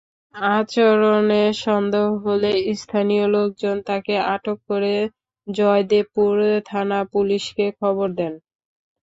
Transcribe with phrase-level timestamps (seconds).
[0.53, 2.51] আচরণে সন্দেহ হলে
[2.75, 4.93] স্থানীয় লোকজন তাঁকে আটক করে
[5.47, 6.33] জয়দেবপুর
[6.69, 8.33] থানা-পুলিশকে খবর দেন।